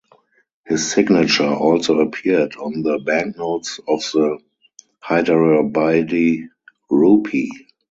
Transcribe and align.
His 0.65 0.91
signature 0.91 1.45
also 1.53 1.99
appeared 1.99 2.55
on 2.55 2.81
the 2.81 2.97
banknotes 3.05 3.79
of 3.87 3.99
the 4.11 4.39
Hyderabadi 5.03 6.47
rupee. 6.89 7.51